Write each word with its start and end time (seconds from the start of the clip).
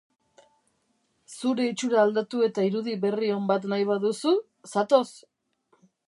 Zure 1.33 1.67
itxura 1.71 1.99
aldatu 2.03 2.41
eta 2.47 2.65
irudi 2.69 2.95
berri 3.03 3.29
on 3.35 3.45
bat 3.51 3.67
nahi 3.73 3.85
baduzu, 3.91 4.33
zatoz! 4.73 5.07